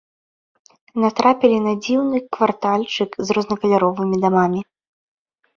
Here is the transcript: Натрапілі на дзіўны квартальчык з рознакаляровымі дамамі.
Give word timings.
Натрапілі 1.03 1.57
на 1.67 1.73
дзіўны 1.83 2.17
квартальчык 2.37 3.11
з 3.29 3.37
рознакаляровымі 3.39 4.17
дамамі. 4.25 4.61